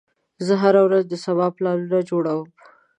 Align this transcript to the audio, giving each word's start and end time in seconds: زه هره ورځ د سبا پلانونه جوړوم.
زه 0.45 0.53
هره 0.63 0.81
ورځ 0.87 1.03
د 1.09 1.13
سبا 1.25 1.47
پلانونه 1.55 1.99
جوړوم. 2.09 2.47